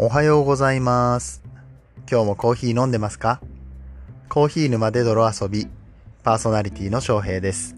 [0.00, 1.42] おはようございます。
[2.08, 3.40] 今日もコーヒー飲んでますか？
[4.28, 5.66] コーヒー沼で泥遊び、
[6.22, 7.74] パーソナリティの翔平です。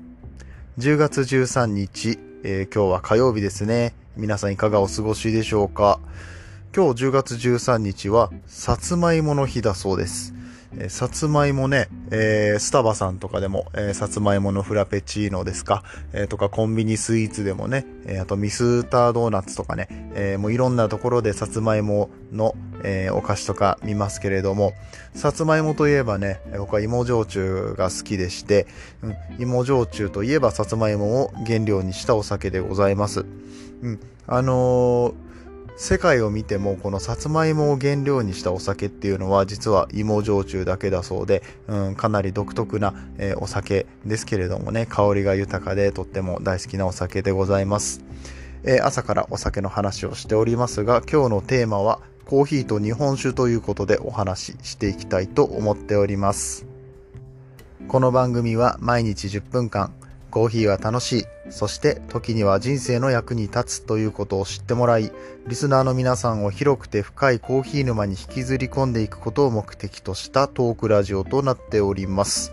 [0.76, 3.94] 10月13日、えー今日は火曜日ですね。
[4.19, 5.98] 皆さんいかがお過ごしでしょうか？
[6.76, 10.34] 今日10月13日は、さつまいもの日だそうです。
[10.76, 15.82] えーさつまいもね、えースタバさんとかでも、えーさつまいものフラペチーノですか、
[16.12, 24.72] えーとかコンビニスイーツでもね、えーあとミスタードーナツとかね、えーもういろんなところでさつまいもの、えーお菓子とか見ますけれども、
[25.14, 28.66] さつまいもといえばね、僕は芋焼酎が好きでして、
[29.02, 33.24] うん、芋焼酎といえばさつまいもを原料にしたお酒でございます。
[33.82, 35.29] うん、あのー
[35.82, 48.04] 世界を見てもこのさつまいもを原料にしたお酒っていうのは実は芋焼酎だけだそうで、うん、かなり独特な、えーお酒ですけれどもね香りが豊かでとっても大好きなお酒でございます、
[48.62, 56.66] えー朝からお酒の話をしておりますが今日のテーマはコーヒーと日本酒ということでお話ししていきたいと思っております。
[57.88, 59.92] この番組は毎日10分間
[60.30, 65.12] コーヒーは楽しい、そして時には人生の役に立つということを知ってもらい、
[65.47, 72.53] リスナーの皆さんを広くて深いコーヒー沼に引きずり込んでいくことを目的としたトークラジオとなっております。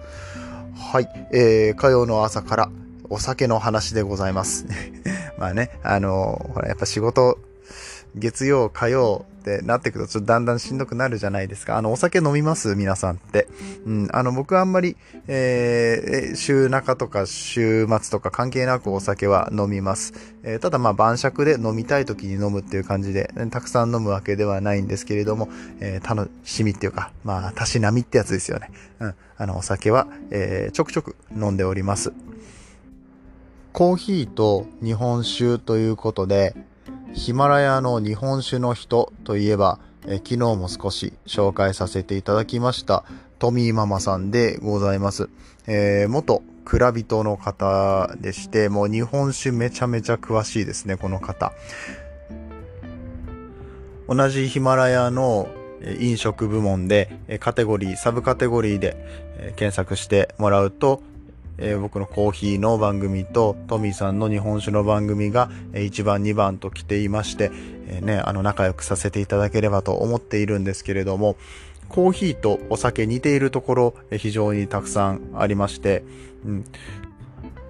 [0.75, 2.72] はい、えー、火曜の朝から
[3.09, 4.66] お酒の話でございます。
[5.38, 7.39] まあね、あのーほら、やっぱ仕事、
[8.18, 11.78] 月曜、火曜ってなってくるとちょっとだんだんしんどくなるじゃないですか。
[11.78, 12.76] あの、お酒飲みます？
[12.76, 13.48] 皆さんって。
[13.86, 20.14] うん、あの、僕はあんまり、えー、週中とか週末とか関係なくお酒は飲みます。
[20.44, 28.72] えーただまあ晩酌で飲みたい時に飲むっていう感じで、たくさん飲むわけではないんですけれども、えー楽しみっていうか、まあ、たしなみってやつですよね。
[29.00, 32.12] うん、あの、お酒は、えーちょくちょく飲んでおります。
[33.72, 36.56] コーヒーと日本酒ということで、
[37.13, 43.03] ヒマラヤの日本酒の人といえば、え昨日も少し紹介させていただきました、
[43.40, 45.29] トミーママさんでございます。
[45.67, 51.53] えー元蔵人の方でして、もう日本酒めちゃめちゃ詳しいですね、この方。
[54.09, 55.47] 同じヒマラヤの
[56.00, 58.97] 飲食部門で、カテゴリー、サブカテゴリーで
[59.56, 61.01] 検索してもらうと、
[61.57, 67.51] えー僕のコーヒーの番組とトミーさんの日本酒の番組がえー1番2番と来ていまして、
[67.88, 71.35] えーね、あの仲良くさせていただければと思っているんですけれども、
[71.90, 76.03] コーヒーとお酒似ているところえー非常にたくさんありまして、
[76.46, 76.66] うん、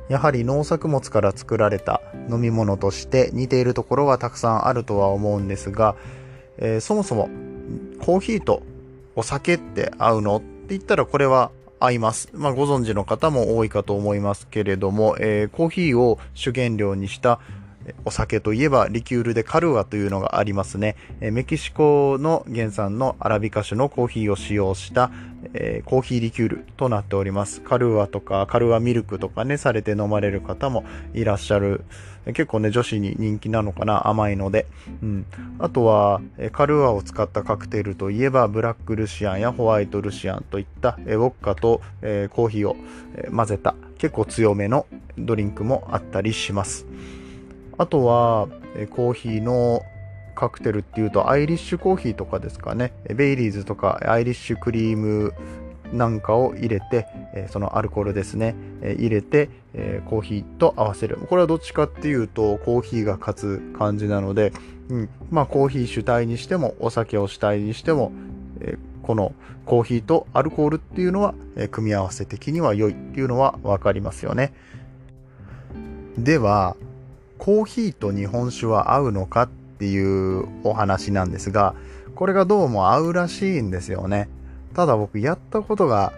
[0.09, 5.95] やはり農作物から作られた飲み物として似ているところはたくさんあるとは思うんですが、
[6.57, 7.29] えーそもそも
[7.99, 8.63] コーヒーと
[9.15, 10.37] お酒って合うの？
[10.37, 12.29] って言ったらこれは合います。
[12.33, 17.39] まあご存知の方も多いかと思いますけれども、えーコーヒーを主原料にした
[18.05, 20.95] お酒といえばリキュールでカルアというのがありますね。
[21.19, 25.11] メキシコの原産のアラビカ種のコーヒーを使用した、
[25.85, 27.61] コーヒーリキュールとなっております。
[27.61, 30.83] カルアとかカルアミルクとかね、されて飲まれる方も
[31.13, 31.83] いらっしゃる。
[32.33, 34.65] 結構ね、女子に人気なのかな、甘いので。
[35.01, 35.25] うん。
[35.59, 36.19] あとは、
[36.51, 42.75] カルアを使ったカクテルといえば、ブラックルシアンやホワイトルシアンといった、ウォッカと、コーヒーを、
[43.33, 44.87] 混ぜた、結構強めの
[45.17, 46.85] ドリンクもあったりします。
[47.77, 49.83] あとは、えコーヒーの
[50.35, 52.93] カクテルっていうと、アイリッシュコーヒーとかですかね。
[53.13, 55.33] ベイリーズとか、アイリッシュクリーム
[55.93, 61.17] なんかを入れて、えそのアルコールですね、え入れて、えコーヒーと合わせる。
[61.17, 64.53] これはどっちかっていうと、コーヒーが勝つ感じなので、
[64.89, 65.09] うん。
[65.31, 68.11] まあ、コーヒー主体にしても、お酒を主体にしても、
[68.61, 69.33] えこの
[69.65, 74.53] コーヒーとアルコールっていうのは、え組み合わせ的には良いっていうのはわかりますよね。
[76.17, 76.75] では、
[77.37, 79.49] コーヒーと日本酒は合うのかっ
[79.79, 81.75] ていうお話なんですが、
[82.15, 84.29] これがどうも合うらしいんですよね。
[84.73, 86.13] ただ僕やったことが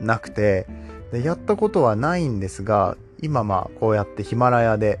[0.00, 0.66] なくて、
[1.12, 4.98] でやったことはないんですが、今まあこうやってヒマラヤで、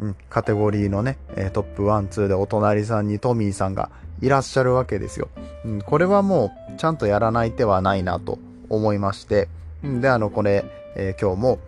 [0.00, 1.18] うん、カテゴリーのね、
[1.52, 3.90] トップ1、2でお隣さんにトミーさんが
[4.20, 5.28] いらっしゃるわけですよ。
[5.64, 8.38] うん、これはもうちゃんとやらない手はないなと
[8.68, 9.48] 思いまして、
[9.82, 10.64] で、あの、これ、
[10.94, 11.58] えー今日も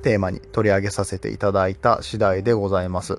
[0.00, 3.18] テーマに取り上げさせていただいた次第でございます。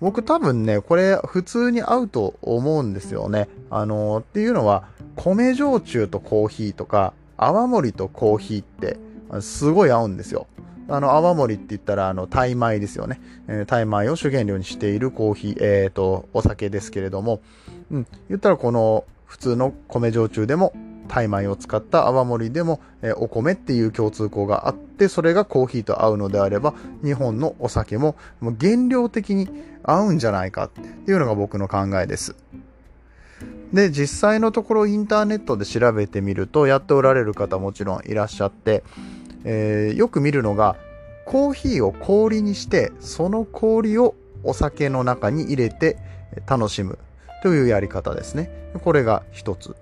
[0.00, 3.48] 僕多分ね、これ普通に合うと思うんですよね。
[3.70, 4.84] あのーっていうのは、
[5.16, 8.98] 米焼酎とコーヒーとか、泡盛とコーヒーって、
[9.40, 10.46] すごい合うんですよ。
[10.88, 13.20] あの、泡盛って言ったら、あの、タイ米ですよね。
[13.48, 17.40] えータイ米を主原料にしているコーヒー、えっ、と、お酒ですけれども、
[17.90, 20.72] うん、言ったらこの普通の米焼酎でも、
[21.12, 26.72] タイ米を使った泡盛でも、えお米っていう共通項があって、それがコーヒーと合うのであれば、
[27.04, 29.46] 日本のお酒ももう原料的に
[29.82, 32.34] 合うんじゃないかっていうのが僕の考えです。
[33.74, 38.82] で、実際のところインターネットで調べてみると、やっておられる方もちろんいらっしゃって、
[39.44, 40.76] えー、よく見るのが、
[41.26, 44.14] コーヒーを氷にして、その氷を
[44.44, 45.98] お酒の中に入れて
[46.46, 46.98] 楽しむ
[47.42, 48.50] というやり方ですね。
[48.82, 49.76] これが一つ。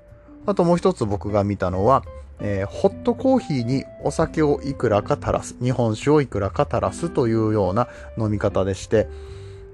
[0.50, 2.02] あともう一つ僕が見たのは、
[2.40, 7.86] えー、ホットコーヒーにお酒をいくらか垂らす、日本酒をいくらか垂らすというような
[8.18, 9.06] 飲み方でして、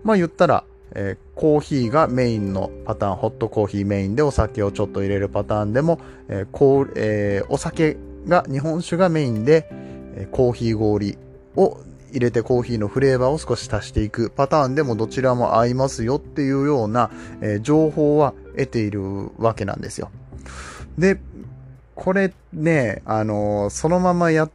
[0.04, 0.64] まあ言ったら、
[0.94, 7.96] えー、コーヒーがメインのパターン、ホットコーヒーメインでお酒をちょっと入れるパターンでも、えーこうえー、お酒
[8.28, 9.70] が、日本酒がメインで、
[10.14, 11.16] えコーヒー氷
[11.56, 11.78] を
[12.10, 20.10] 入れてコーヒーのフレーバーを少し足していくパターンでもどちらも合いますよっていうような、え情報は得ているわけなんですよ。
[20.98, 21.18] で、
[21.94, 24.50] これね、あのそのままや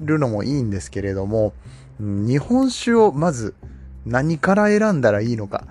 [0.00, 1.52] るのもいいんですけれども、
[1.98, 3.54] 日本酒をまず
[4.04, 5.66] 何から選んだらいいのか。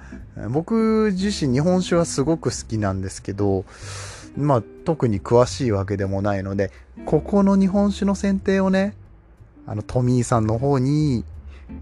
[0.49, 3.65] 僕自身日本酒はすごく好きなんですけど、
[4.37, 6.71] まあ特に詳しいわけでもないので、
[7.05, 8.95] ここの日本酒の選定をね、
[9.67, 11.25] あのトミーさんの方に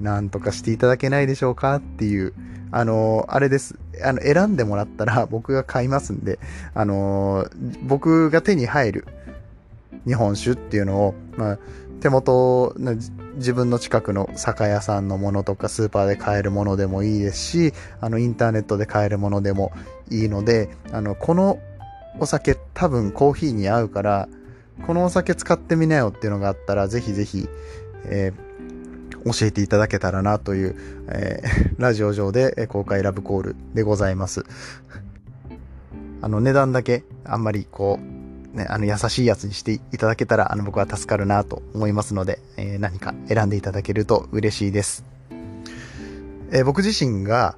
[0.01, 2.33] なんとかしていただけないでしょうかっていう、
[2.71, 3.75] あのあれです。
[4.03, 6.39] あの、選んでもらったら 僕が買いますんで、
[6.73, 7.47] あの
[7.83, 9.05] 僕が手に入る
[10.05, 11.59] 日本酒っていうのを、まあ、
[11.99, 12.95] 手元の、
[13.35, 19.71] 自分の近くの酒屋さんのものとかスーパーで買えるものでもいいですし、あの、インターネットで買えるものでも
[20.09, 21.59] いいので、あの、この
[22.19, 24.29] お酒多分コーヒーに合うから、
[24.85, 27.47] このお酒使ってみなよっていうのがあったら、ぜひぜひ、
[28.05, 28.48] えー、
[29.25, 30.75] 教えていただけたらなという、
[31.09, 34.43] えー、 ラジオ上で公開ラブコールでございます。
[36.21, 37.99] あの、値段だけあんまりこ
[38.53, 45.05] う、ね、あの、優しいやつにしていただけたら、あの、僕は助かるなと思いますので、えー、何か選んでいただけると嬉しいです。
[46.51, 47.55] えー、僕自身が、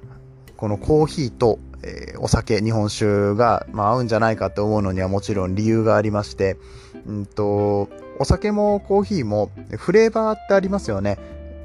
[0.56, 6.56] このコーヒーと、え、お酒、日本酒が、まあ、合うんじゃないかと思うのにはもちろん理由がありまして、
[7.06, 7.88] うんと、
[8.18, 11.18] お酒もコーヒーもフレーバーってありますよね。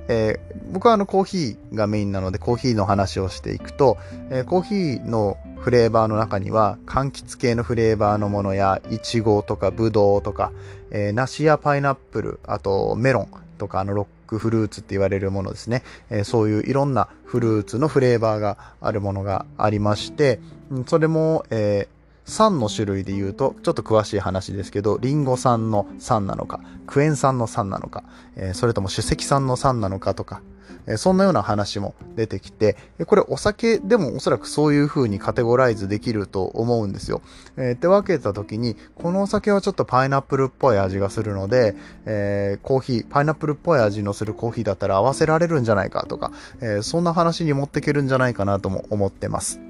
[0.07, 3.97] えー、僕はあのコーヒーがメインなのでコーヒーの話をしていくと、
[4.29, 10.51] えー、コーヒーのフレーバーの中には柑橘系のフレーバーのものやイチゴとかブドウとか、
[10.91, 13.27] えー、梨やパイナップル、あとメロン
[13.57, 20.39] とかあのロックフルーツって言われるものですね、えー、そういういろんなフルーツのフレーバーがあるものがありまして、
[20.85, 21.96] それも、えー
[22.27, 28.03] 酸の種類で言うと、ちょっと詳しい話ですけど、リンゴ酸の酸なのか、クエン酸の酸なのか、
[28.35, 30.41] えー、それとも酒石酸の酸なのかとか、
[30.87, 32.75] えー、そんなような話も出てきて、
[33.05, 37.21] これお酒でもおそらくそういう風にカテゴライズできると思うんですよ。
[37.55, 49.61] えー、って分けた時に、このお酒はちょっとパイナップルっぽい味がするので、え、コーヒー、パイナップルっぽい味のするコーヒーだったら合わせられるんじゃないかとか、え、そんな話に持っていけるんじゃないかなとも思ってます。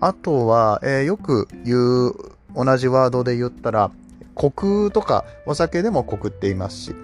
[0.00, 2.14] あとは、えー、よく言う、
[2.54, 3.90] 同じワードで言ったら、
[4.34, 6.94] コクとか、お酒でもコクって言いますし、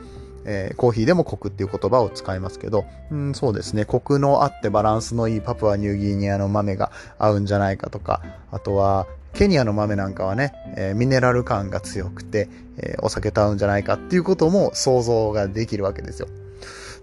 [0.47, 16.29] えー、コーヒーでもコクっていう言葉を使いますけど、うん、そうですね、コクのあってバランスのいいパプアニューギニアの豆が合うんじゃないかとか、あとは、ケニアの豆なんかはね、えー、ミネラル感が強くて、えー、お酒と合うんじゃないかっていうことも想像ができるわけですよ。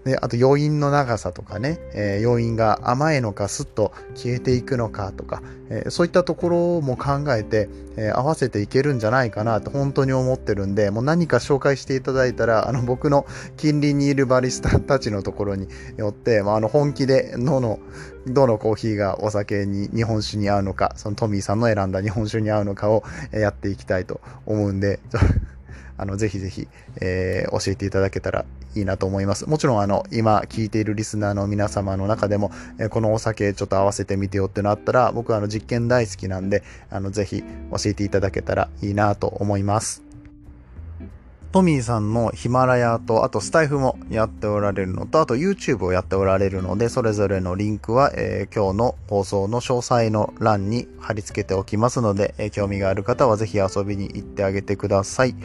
[0.04, 17.78] で、あと余韻の長さとかね、えー、余韻が甘いのかスッと消えていくのかとか、えー、そういったところも考えて、えー、合わせていけるんじゃないかなと本当に思ってるんで、もう何か紹介していただいたら、あの僕の近隣にいるバリスタたちのところによって、まあ、あの本気でどの、
[18.26, 25.00] どのコーヒーがお酒に、日本酒に合うのか、そのトミーさんの選んだ日本酒に合うのかをやっていきたいと思うんで、
[25.96, 26.68] あの、ぜひぜひ、
[27.00, 29.48] えー、教えていただけたらいいなと思います。
[29.48, 40.13] もちろん、あの、今聞いているリスナーの皆様の中でも、えー、このお酒ちょっと合わせてみてよってのあったら、僕はあの、実験大好きなんで、あの、ぜひ教えていただけたらいいなと思います。
[41.54, 55.36] トミーさんのヒマラヤと、あとスタイフもやっておられるのと、あと YouTube をやっておられるので、それぞれのリンクは、えー、今日の放送の詳細の欄に貼り付けておきますので、えー、興味がある方はぜひ遊びに行ってあげてください。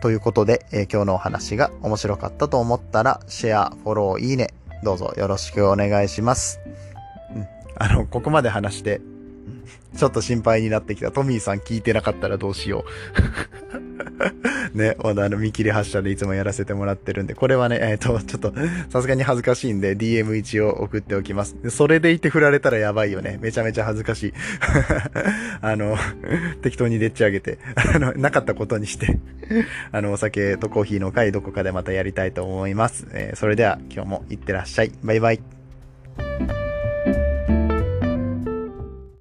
[0.00, 6.60] ということで、えー、今日のお話が面白かったと思ったら、シェア、フォロー、いいね、どうぞよろしくお願いします。
[7.34, 7.46] うん。
[7.74, 9.00] あの、ここまで話して、
[9.96, 11.10] ちょっと心配になってきた。
[11.10, 12.84] トミーさん聞いてなかったらどうしよ
[13.72, 13.85] う。
[14.74, 18.52] ね、まだあの見切り発車でいつもやらせてもらってるんで、これはね、えっ、ー、と、ちょっと、
[18.90, 21.56] さすがに恥ずかしいんで、DM 一応送っておきます。
[21.70, 23.38] それでいて振られたらやばいよね。
[23.40, 24.32] めちゃめちゃ恥ずかしい。
[25.60, 25.96] あの、
[26.62, 27.58] 適当にでっち上げて、
[27.94, 29.18] あの、なかったことにして
[29.92, 33.06] あの、お酒とコーヒーの会どこかでまたやりたいと思います。
[33.12, 34.92] えー、それでは今日もいってらっしゃい。
[35.02, 36.65] バイバイ。